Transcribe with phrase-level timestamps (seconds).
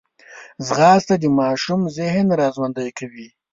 [0.67, 3.27] ځغاسته د ماشوم ذهن راژوندی کوي